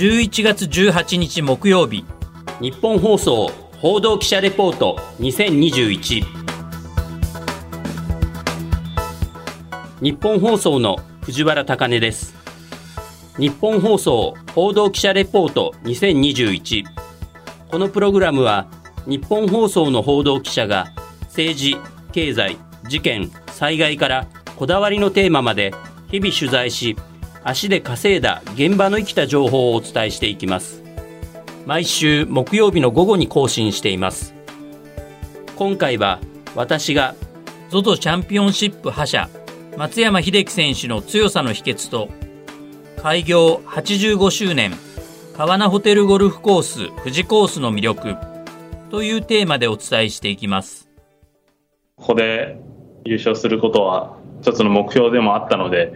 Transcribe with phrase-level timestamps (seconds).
[0.00, 2.06] 11月18日木曜日。
[2.58, 3.50] 日本放送
[3.82, 6.24] 報道記者レポート2021
[10.00, 12.34] 日本放送の藤原貴根です。
[13.36, 16.86] 日本放送報道記者レポート2021
[17.70, 18.68] このプログラムは
[19.04, 20.94] 日本放送の報道記者が
[21.24, 21.76] 政治
[22.12, 22.56] 経済
[22.88, 24.26] 事件災害から
[24.56, 25.74] こだわりのテーマまで
[26.10, 26.96] 日々取材し
[27.42, 30.82] 足で稼いだ現場の生きた情報をお伝えしていきます。
[31.66, 34.34] 毎週木曜日の午後に更新しています。
[35.56, 36.20] 今回は
[36.54, 37.14] 私が
[37.70, 39.28] ZOZO チャンピオンシップ覇者
[39.76, 42.08] 松山英樹選手の強さの秘訣と
[43.02, 44.72] 開業85周年
[45.36, 48.16] 川名ホテルゴルフコース富士コースの魅力
[48.90, 50.90] というテーマでお伝えしていきます。
[51.96, 52.58] ここで
[53.04, 55.92] 優勝することは一つの目標でもあったので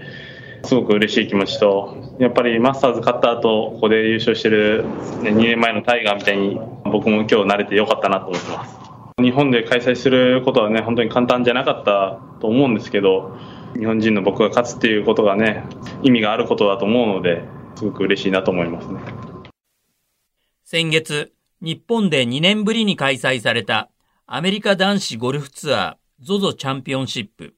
[0.64, 4.84] すごく嬉しい気持ちとやっぱりマスターズ勝った後ここで優勝してる、
[5.20, 8.78] 2年前のタイガーみたいに僕も今日慣れてよかったなと思ってます。
[9.22, 13.38] 日本で開催することはね本当に簡単じゃなかったと思うんですけど
[13.78, 15.62] 日本人の僕が勝つっていうことがね
[16.02, 17.44] 意味があることだと思うので
[17.76, 19.00] すごく嬉しいなと思いますね。
[20.64, 23.88] 先月日本で2年ぶりに開催された
[24.26, 27.54] アメリカ男子ゴルフツアー ZOZO チャンピオンシップ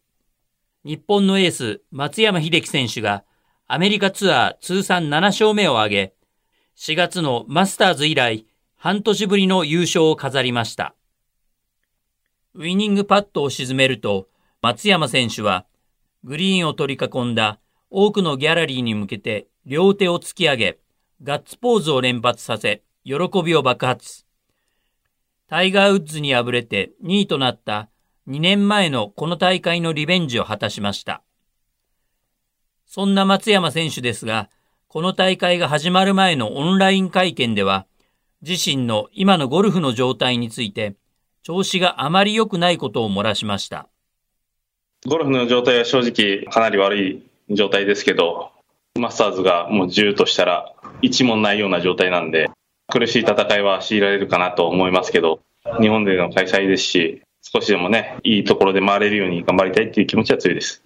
[0.87, 3.25] 日本のエース松山英樹選手が
[3.67, 6.15] アメリカツアー通算7勝目を挙げ、
[6.77, 10.95] 4月のマスターズ以来半年ぶりの優勝を飾りました。
[12.55, 14.29] ウィニングパットを沈めると、
[14.63, 15.67] 松山選手は
[16.23, 17.59] グリーンを取り囲んだ
[17.91, 20.79] 多くのギャラリーに向けて両手を突き上げ、
[21.21, 23.15] ガッツポーズを連発させ、喜
[23.45, 24.25] びを爆発。
[25.49, 27.89] タイガー・ウッズに敗れて2位となった
[28.29, 31.23] 2年前のこの大会のリベンジを果たしました。
[32.87, 34.51] そんな松山選手ですが、
[34.89, 37.87] この大会が始まる前のオンライン会見では、
[38.43, 40.97] 自身の今のゴルフの状態について、
[41.43, 43.89] 調子があまり良くないことを漏らしました。
[45.07, 48.51] ゴルフの状態は正直かなり悪い状態ですけど、
[48.99, 52.51] マスターズがもう10としたら1もないような状態なんで、
[52.89, 55.41] 苦しい戦いは強いられるかなと思いますけど、
[55.81, 57.23] 日本での開催ですし、
[57.57, 60.85] 少しでもね、いいところで回れるように頑張りたいっていう気持ちは強いです。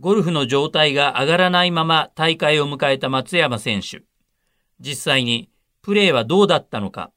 [0.00, 4.02] ゴルフの状態が上がらないまま大会を迎えた松山選手。
[4.80, 5.48] 実際に
[5.80, 7.12] プレーはどうだったのか。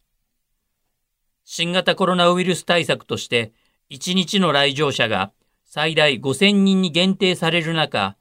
[1.45, 3.53] 新型コロナウイルス対策として
[3.89, 5.31] 1日の来場者が
[5.65, 8.17] 最大5000人に限定される中、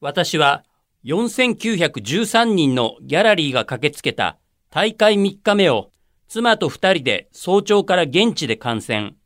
[0.00, 0.64] 私は
[1.04, 4.38] 4913人のギャラリーが駆けつけた
[4.70, 5.92] 大会3日目を
[6.28, 9.16] 妻と二人で早朝から現地で観戦。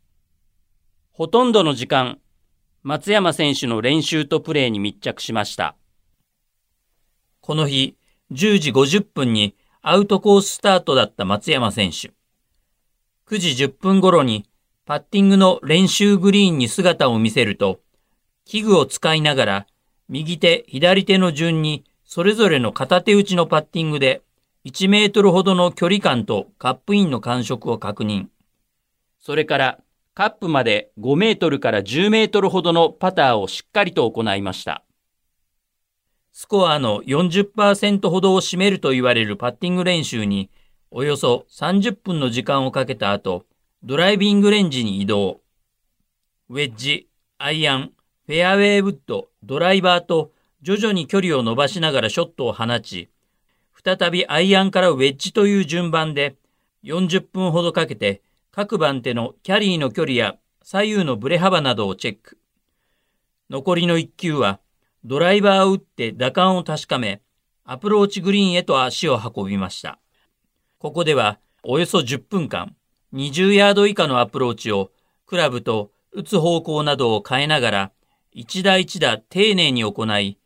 [1.13, 2.19] ほとんどの時間、
[2.83, 5.77] 松山選手の練習とプレーに密着しました。
[7.41, 7.97] この日、
[8.33, 12.13] 10時50分にアウトコーススタートだった松山選手。
[13.27, 14.47] 9時10分頃に
[14.85, 17.81] パッティングの練習グリーンに姿を見せると、
[18.45, 19.67] 器具を使いながら
[20.11, 24.23] 右手、左手の順にそれぞれの片手打ちのパッティングで
[24.67, 28.27] 1メートルほどの距離感とカップインの感触を確認。
[29.19, 29.79] それから
[30.13, 34.85] カップまで5メートルから10メートルほどのパターをしっかりと行いました。
[36.33, 40.51] スコアの40%ほどを占めると言われるパッティング練習に
[40.91, 43.47] およそ30分の時間をかけた後、
[43.83, 45.41] ドライビングレンジに移動。
[46.51, 47.93] ウェッジ、アイアン、
[48.27, 53.09] フェアウェイウッド、ドライバーと徐々に距離を伸ばしながらショットを放ち、
[53.83, 56.37] 再びアイアンからウェッジという順番で
[56.85, 62.39] 40分ほどかけて各番手のキャリーの距離や左右のブレ幅などをチェック。
[63.49, 64.61] 残りの1球は
[65.05, 67.23] ドライバーを打って打感を確かめ、
[67.65, 69.99] アプローチグリーンへと足を運びました。
[70.79, 72.77] ここではおよそ10分間、
[73.15, 74.91] 20ヤード以下のアプローチを
[75.27, 77.93] クラブと打つ方向などを変えながら、
[78.33, 80.39] 一打一打丁寧に行い、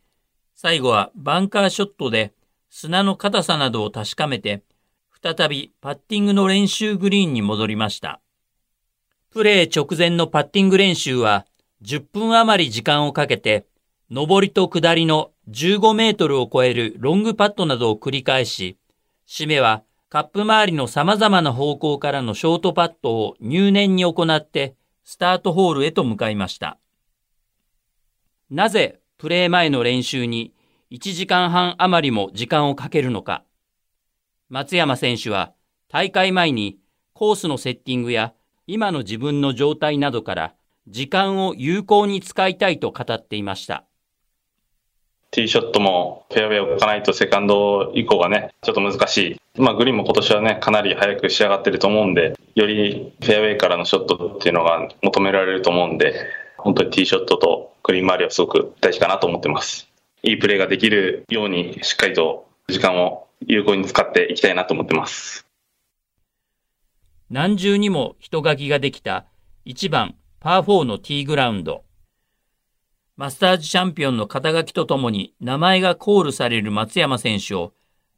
[0.54, 2.32] 最後はバンカーショットで
[2.76, 4.64] 砂の硬さなどを確かめて、
[5.22, 8.20] 再びパッティングの練習グリーンに戻りました。
[9.30, 11.46] プレー直前のパッティング練習は
[11.82, 13.64] 10分余り時間をかけて、
[14.10, 18.76] 上りと下りの15メートルを超えるロングパットなどを繰り返し、
[19.24, 24.74] 締めはカップ周りの様々な方向からのショートパットを入念に行って
[25.04, 26.78] スタートホールへと向かいました。
[28.50, 30.52] なぜプレー前の練習に
[30.90, 33.44] 1時間半余りも時間をかけるのか。
[34.48, 35.52] 松山選手は
[35.88, 36.78] 大会前に
[37.14, 38.34] コースのセッティングや
[38.66, 40.54] 今の自分の状態などから
[40.88, 43.84] 時間を有効に使いたいと語っていました。
[45.30, 49.60] ティーショットもフェアウェイを置かないとセカンド以降がね、ちょっと難しい。
[49.60, 56.14] まあグリーンも今年はね、かなり早く仕上がってると思うんで、よりフェアウェイからのショットっていうのが求められると思うんで、
[56.56, 59.88] 本当にティーショットとグリーン周りはすごく大事かなと思ってます。
[60.24, 65.46] いいプレーができるように、しっかりと時間を有効に使っていきたいなと思ってます。
[67.30, 69.26] 何重にも人書きができた
[69.66, 71.84] 1番パー4のティーグラウンド。
[73.16, 77.72] マスターズチャンピオンの肩書きとともに名前がコールされる松山選手を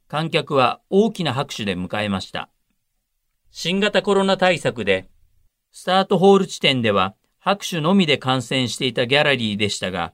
[0.07, 2.49] 観客は大きな拍手で迎えました。
[3.51, 5.09] 新型コロナ対策で
[5.71, 10.13] スタートホール地点では拍手のみで観戦していたギャラリーでしたが、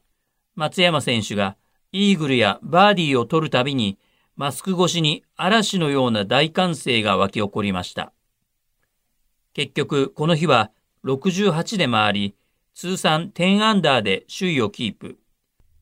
[0.55, 1.55] 松山選手が
[1.93, 3.99] イーグルやバーディーを取るたびに
[4.35, 8.11] マスク越しに嵐のような大歓声が湧き起こりました。
[9.53, 10.71] 結局、この日は
[11.05, 12.35] 68で回り、
[12.73, 15.19] 通算10アンダーで首位をキープ。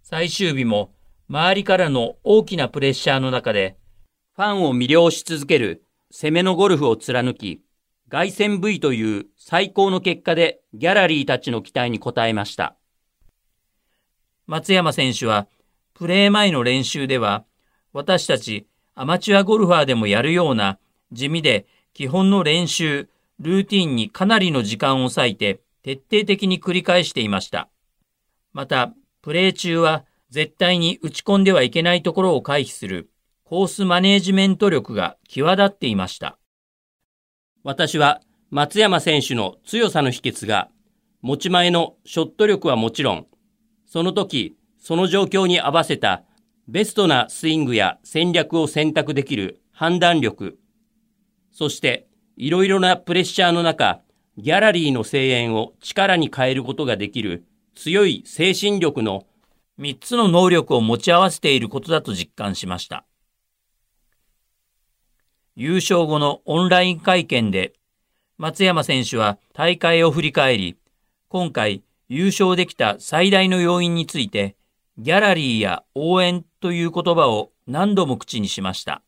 [0.03, 0.93] 最終日も
[1.29, 3.77] 周りからの大きなプレッシャーの中で、
[4.35, 7.61] ファンを魅了し続ける攻めのゴルフを貫き、
[8.09, 12.75] 凱旋 V という最高の結果でギャラリーたちの期待に応えました。
[14.45, 15.47] 松山選手は、
[16.01, 17.45] プレー前の練習では、
[17.93, 18.65] 私たち
[18.95, 20.79] アマチュアゴルファーでもやるような
[21.11, 23.07] 地味で基本の練習、
[23.37, 27.69] ルーティンにかなりの時間を割いて徹底的に繰り返していました。
[28.51, 33.11] また、プレー中は絶対に打ち込んではいけないところを回避する
[33.43, 36.39] コースマネージメント力が際立っていました。
[37.63, 40.71] 私は松山選手の強さの秘訣が
[41.21, 43.27] 持ち前のショット力はもちろん、
[43.85, 46.23] その時、その状況に合わせた
[46.67, 50.57] ベストなスイングや戦略を選択できる判断力、
[51.51, 54.01] そしていろいろなプレッシャーの中、
[54.37, 57.45] ギャラリーの声援を力に変えることができる
[57.75, 59.27] 強い精神力の
[59.79, 63.05] 3つの能力を持ち合わせていることだと実感しました。
[65.55, 67.73] 優勝後のオンライン会見で
[68.37, 70.77] 松山選手は大会を振り返り、
[71.27, 74.55] 今回優勝できた最大の要因について、
[74.97, 79.01] ギャラリーや応援という言葉を何度も口にしました。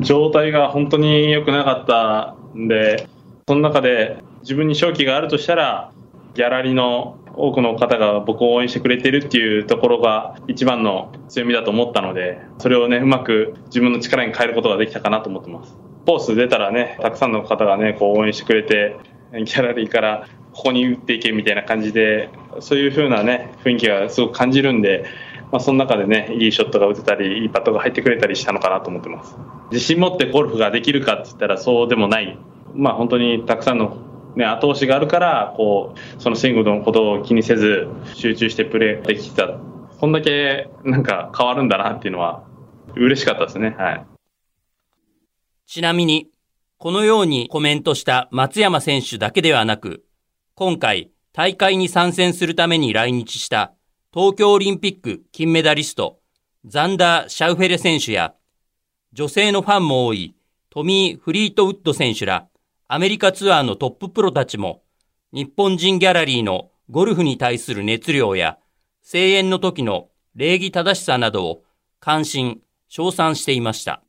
[0.00, 3.08] 状態が本当に良くなかったんで、
[3.48, 5.92] その中で自分に勝機があるとしたら、
[6.34, 15.76] ギャラリーの多くの方が僕を応援してくれてるっていうところが一番の強みだと思ったので、それをね、うまく自分の力に変えることができたかなと思ってます。
[16.06, 18.96] コース出たらね、たくさんの方がね、こう応援してくれて、
[19.32, 22.30] ギャラリーからここに打っていけみたいな感じで、
[22.60, 25.04] そういう風なね、雰囲気がすごく感じるんで、
[25.52, 29.36] まあ、その中でね、いいショットが打てたり、いいパットが入ってくれたりしたのかなと思ってます。
[29.70, 32.38] 自信持ってゴルフができるかって言ったらそうでもない。
[32.74, 33.98] まあ本当にたくさんの
[34.34, 39.48] ね、後押しがあるから、こう、そのスイングのことを気にせず、集中してプレーできた。
[39.98, 42.44] こんだけ、なんか変わるんだなっていうのは、
[42.94, 43.74] 嬉しかったですね。
[43.78, 44.06] はい。
[45.66, 46.28] ちなみに、
[46.78, 50.05] このようにコメントした松山選手だけではなく、
[50.58, 53.74] 今回、大会に参戦するために来日した
[54.10, 56.20] 東京オリンピック金メダリスト、
[56.64, 58.34] ザンダー・シャウフェレ選手や、
[59.12, 60.34] 女性のファンも多い
[60.70, 62.48] トミー・フリートウッド選手ら、
[62.88, 64.82] アメリカツアーのトッププロたちも、
[65.30, 68.56] 日本人ギャラリーのゴルフに対する熱量や、
[69.02, 71.64] 声援の時の礼儀正しさなどを
[72.00, 74.02] 関心、称賛していました。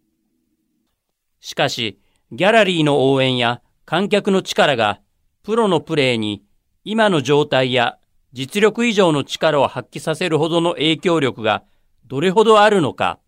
[1.42, 2.00] しかし、
[2.32, 5.02] ギャラリーの応援や観客の力が、
[5.44, 6.44] プロのプレーに
[6.90, 7.98] 今の状態や
[8.32, 11.66] 実力以上の力を発揮させるほどの影響力が
[12.06, 13.20] どれほどあるのか。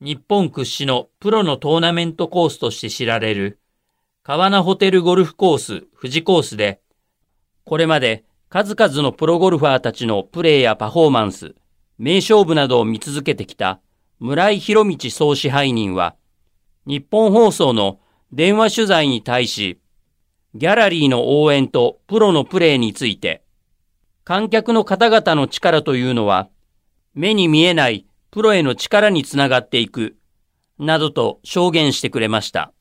[0.00, 3.58] 日本屈指のプロのトーナメントコースとして知られる
[4.22, 6.80] 川名ホテルゴルフコース富士コースで、
[7.66, 11.54] これまで数々のプロゴルファーたちのプレーやパフォーマンス、
[11.98, 13.78] 名勝負などを見続けてきた
[14.20, 16.16] 村井博道総支配人は、
[16.86, 18.00] 日本放送の
[18.32, 19.81] 電話取材に対し、
[20.54, 23.42] ギャラリーの応援とプロのプレーについて、
[24.22, 26.48] 観客の方々の力というのは、
[27.14, 30.16] 目に見えないプロへの力につながっていく、
[30.78, 32.72] などと証言してくれました。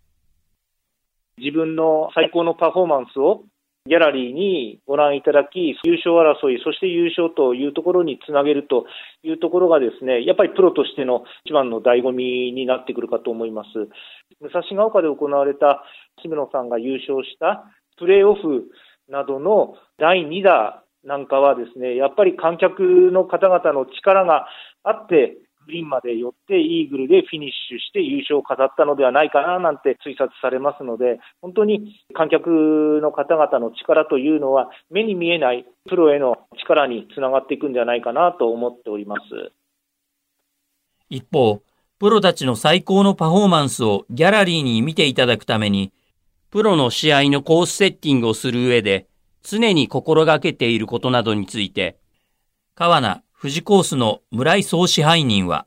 [1.37, 3.45] 自分の最高のパフォーマンスを
[3.87, 8.85] ギャラリーにご覧いただき、優勝争い、そして優勝というところにつなげると
[9.23, 13.69] いうところがですね、やっぱりプロとしての一番の醍醐味になってくるかと思います。
[14.39, 15.83] 武蔵ヶ丘で行われた
[16.21, 17.65] 渋野さんが優勝した
[17.97, 18.69] プレーオフ
[19.09, 24.45] などの第2打なんかはですね、やっぱり観客の方々の力が
[24.83, 39.51] あって、グリーンまで寄ってイーグルでフィニッシュして優勝を飾ったのではないかななんて推察されますので、本当に観客の方々の力というのは目に見えないプロへの力につながっていくんじゃないかなと思っております。
[41.09, 41.61] 一方、
[41.99, 45.91] プロたちの最高のパフォーマンスをギャラリーに見ていただくために、
[46.49, 49.07] プロの試合のコースセッティングをする上で、
[49.43, 51.97] 常に心がけていることなどについて、
[52.75, 55.65] 川名富士コースの村井総支配人は、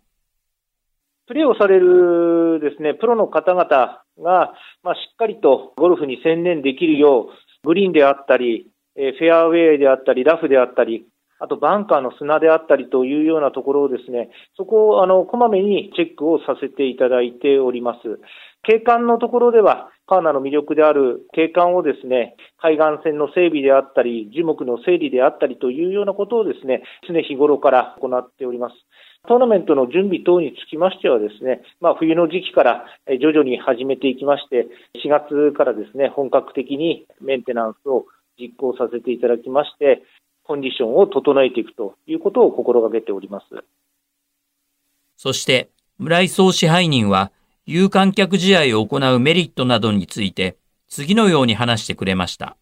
[1.26, 4.54] プレーをされるですね、プロの方々が、
[4.85, 7.31] まあ、しっかりとゴルフに専念できるよ
[7.64, 11.04] う、グリーンであったり、フェアウェイであったり、ラフであったり、
[11.40, 18.21] あとバンカーの砂であったりというようなところをですね、そこをあのこまめにチェックをさせていただいております。
[18.66, 28.75] 景観のところでは、カーナの魅力である景観をですね、海岸線の整備であったり、樹木の整理であったりというようなことをですね、常日頃から行っております。
[29.26, 32.85] トーナメントの準備等につきましてはですね、まあ、冬の時期から
[33.21, 34.66] 徐々に始めていきまして、
[35.02, 38.04] 4月からですね、本格的にメンテナンスを
[38.38, 40.02] 実行させていただきまして、
[40.42, 43.47] コンディションを整えていくということを心がけております。
[45.16, 47.30] そして、村井総支配人は、
[47.66, 52.59] 有観客試合を行うメリットなどについて、次のように話してくれました。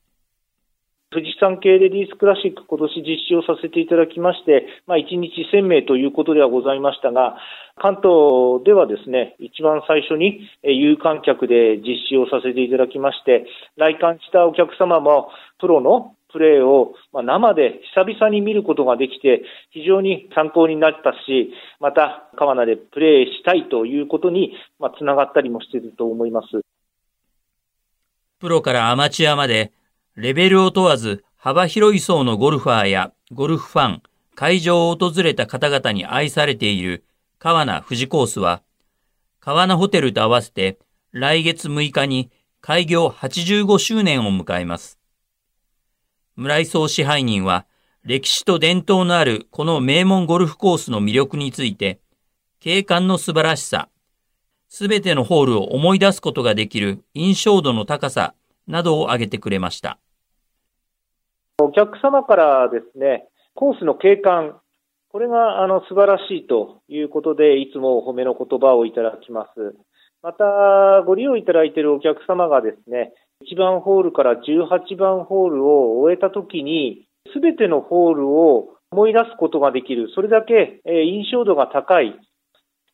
[1.11, 7.37] 富士山系レディースクラシック、今年実施をさせていただきまして、まあ、1日1000名ということではございましたが、
[7.77, 13.45] 関東ではですね、一番最初に有観客で実施をさせていただきまして、
[13.77, 24.53] 来館したお客様もプロのプレーを生で久々に見ることができて、非常に参考になったし、また川名でプレーしたいということに
[24.99, 26.63] つながったりもしていると思います。
[28.41, 29.73] プロからアマチュアまで、
[30.17, 34.03] レベルを問わず幅広い層のゴルファーやゴルフファン、
[34.35, 37.05] 会場を訪れた方々に愛されている
[37.39, 38.63] 川名富士コースは、
[39.41, 40.79] 川名ホテルと合わせて
[41.13, 45.02] 来月6日に開業85周年を迎えます。
[46.35, 47.67] 村井総支配人は、
[48.05, 52.01] 歴史と伝統のあるこの名門ゴルフコースの魅力について、
[52.59, 53.91] 景観の素晴らしさ、
[54.69, 58.35] すべてのホールを思い出すことができる印象度の高さ
[58.67, 59.99] などを挙げてくれました。
[61.61, 64.59] お客様からですね、コースの景観、
[65.11, 69.77] これがあの素晴らしいということで、いつもお褒めの言葉をいただきます。
[70.23, 73.13] また、ご利用いただいているお客様がですね、
[73.49, 82.15] 1番ホールから18番ホールを終えたときに、すべてのホールを思い出すことができる、それだけ印象度が高い、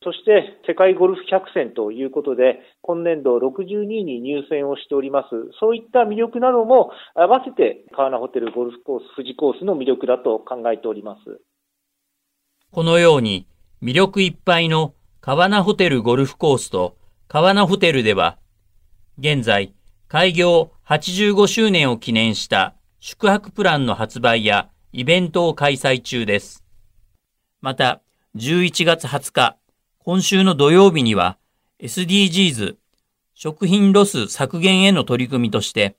[0.05, 5.29] そして世界ゴルフ100選ということで、今年度62位に入選をしております。
[5.59, 11.41] そういった魅力なども合わせて、川名ホテルゴルフコース、富士コースの魅力だと考えております。
[12.71, 13.47] このように、
[13.83, 18.39] 魅力いっぱいの川名ホテルゴルフコースと川名ホテルでは、
[19.19, 19.75] 現在、
[20.09, 26.65] 開業85周年を記念した宿泊プランの発売やイベントを開催中です。
[27.61, 28.01] また、
[28.35, 29.59] 11月20日、
[29.99, 31.37] 今週の土曜日には
[31.83, 32.77] SDGs
[33.35, 35.99] 食品ロス削減への取り組みとして、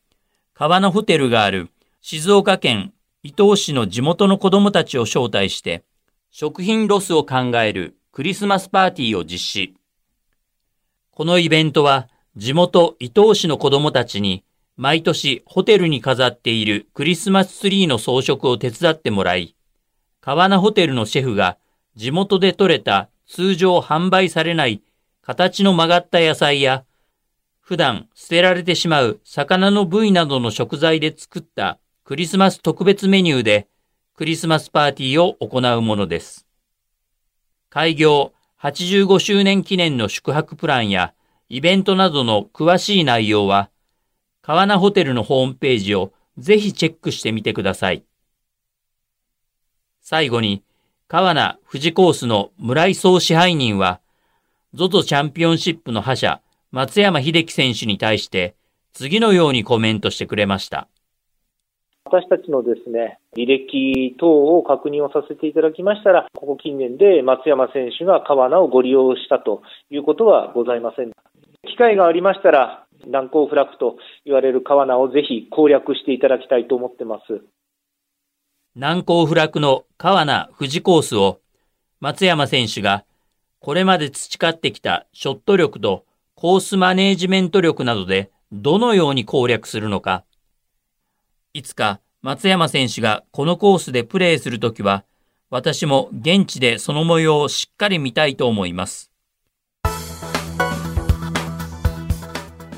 [0.56, 1.70] 川のホテルがある
[2.02, 5.84] 静岡県伊東市の地元の子供たちを招待して、
[6.32, 9.76] 食品ロスを考えるクリスマスパーティーを実施。
[11.12, 14.44] このイベントは地元伊東市の子供たちに
[14.78, 19.56] 毎年ホテルに飾っているクリスマスツリーの装飾を手伝ってもらい、
[20.22, 21.58] 川名ホテルのシェフが
[21.96, 24.82] 地元で採れた通常販売されない
[25.22, 26.86] 形の曲がった野菜や、
[27.60, 33.68] 普段捨てられてしまう魚の部位などの食材で作ったクリスマス特別メニューで
[34.16, 36.48] クリスマスパーティーを行うものです。
[37.70, 41.14] 開業85周年記念の宿泊プランや
[41.52, 43.72] イベントなどの詳しい内容は、
[44.44, 48.04] 川名ホテルのホームページをぜひチェックしてみてください。
[50.00, 50.64] 最後に、
[51.08, 54.00] 川名富士コースの村井総支配人は、
[54.76, 56.40] ZOZO チャンピオンシップの覇者、
[56.72, 58.56] 松山秀樹選手に対して、
[58.94, 60.88] 次のようにコメントしてくれました。
[62.06, 71.12] 私たちのですね、履歴等を確認をさせていただきましたら、ここ近年で松山選手が川名をご利用したということはございません。
[71.80, 73.96] 会がありましたら、難攻不落と
[74.26, 77.42] 言われる川名をぜひ攻略していただきたいと思ってます。
[78.76, 81.40] 難攻不落の川名富士コースを
[82.02, 83.04] 松山選手が
[83.60, 86.06] これまで培ってきたショット力と
[86.36, 90.24] コースマネージメント力などでどのように攻略するのか。
[91.54, 95.04] いつか松山選手がこのコースでプレーするときは
[95.50, 99.09] 私も現地でその模様をしっかり見たいと思います。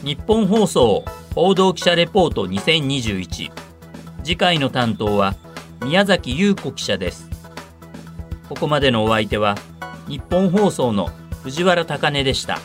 [0.03, 1.05] 日本放送
[1.35, 3.51] 報道記者レポート2021
[4.23, 5.35] 次回の担当は
[5.83, 7.29] 宮崎優子記者です。
[8.49, 9.55] ここまでのお相手は
[10.07, 11.09] 日本放送の
[11.43, 12.59] 藤原貴根でした。